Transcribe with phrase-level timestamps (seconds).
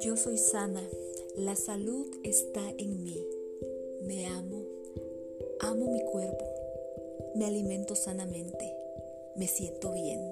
[0.00, 0.82] Yo soy sana,
[1.36, 3.24] la salud está en mí.
[4.02, 4.64] Me amo,
[5.60, 6.44] amo mi cuerpo,
[7.36, 8.74] me alimento sanamente,
[9.36, 10.28] me siento bien,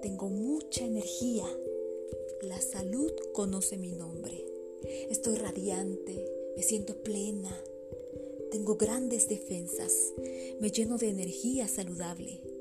[0.00, 1.44] tengo mucha energía.
[2.40, 4.46] La salud conoce mi nombre.
[5.10, 6.24] Estoy radiante,
[6.56, 7.54] me siento plena,
[8.50, 10.14] tengo grandes defensas,
[10.60, 12.51] me lleno de energía saludable.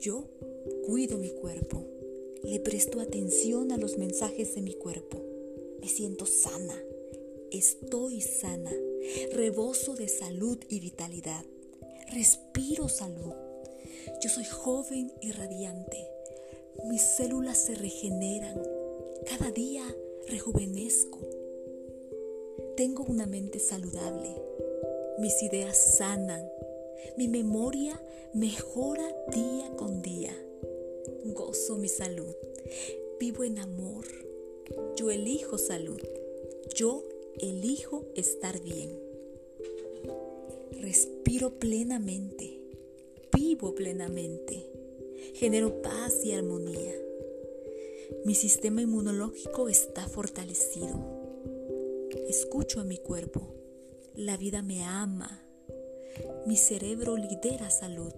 [0.00, 0.24] Yo
[0.86, 1.84] cuido mi cuerpo,
[2.42, 5.22] le presto atención a los mensajes de mi cuerpo.
[5.78, 6.74] Me siento sana,
[7.50, 8.72] estoy sana,
[9.32, 11.44] rebozo de salud y vitalidad,
[12.14, 13.34] respiro salud.
[14.22, 16.08] Yo soy joven y radiante,
[16.86, 18.58] mis células se regeneran,
[19.26, 19.84] cada día
[20.28, 21.18] rejuvenezco.
[22.74, 24.34] Tengo una mente saludable,
[25.18, 26.48] mis ideas sanan,
[27.16, 28.00] mi memoria
[28.34, 30.34] mejora día con día.
[31.24, 32.34] Gozo mi salud,
[33.18, 34.06] vivo en amor
[34.96, 36.00] yo elijo salud.
[36.74, 37.04] Yo
[37.38, 38.98] elijo estar bien.
[40.72, 42.60] Respiro plenamente.
[43.36, 44.70] Vivo plenamente.
[45.34, 46.94] Genero paz y armonía.
[48.24, 50.98] Mi sistema inmunológico está fortalecido.
[52.28, 53.54] Escucho a mi cuerpo.
[54.14, 55.42] La vida me ama.
[56.46, 58.12] Mi cerebro lidera salud.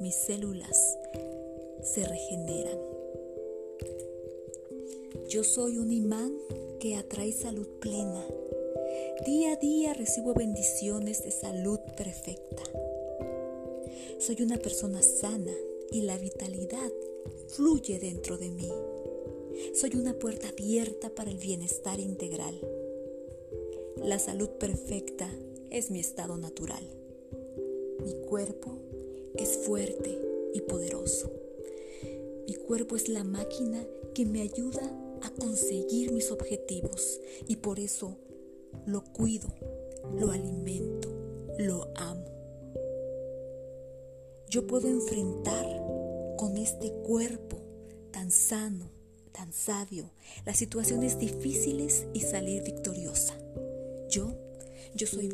[0.00, 0.98] Mis células
[1.82, 2.78] se regeneran.
[5.28, 6.36] Yo soy un imán
[6.80, 8.24] que atrae salud plena.
[9.26, 12.62] Día a día recibo bendiciones de salud perfecta.
[14.18, 15.54] Soy una persona sana
[15.90, 16.92] y la vitalidad
[17.48, 18.70] fluye dentro de mí.
[19.74, 22.60] Soy una puerta abierta para el bienestar integral.
[23.96, 25.28] La salud perfecta
[25.74, 26.88] es mi estado natural.
[28.04, 28.78] Mi cuerpo
[29.34, 30.20] es fuerte
[30.54, 31.32] y poderoso.
[32.46, 34.82] Mi cuerpo es la máquina que me ayuda
[35.22, 38.16] a conseguir mis objetivos y por eso
[38.86, 39.48] lo cuido,
[40.16, 41.08] lo alimento,
[41.58, 42.24] lo amo.
[44.48, 45.66] Yo puedo enfrentar
[46.36, 47.58] con este cuerpo
[48.12, 48.92] tan sano,
[49.32, 50.12] tan sabio,
[50.46, 53.36] las situaciones difíciles y salir victoriosa.
[54.08, 54.36] Yo,
[54.94, 55.28] yo soy